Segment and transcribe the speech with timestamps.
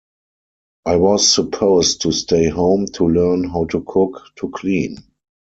[0.83, 4.97] I was supposed to stay home to learn how to cook, to clean.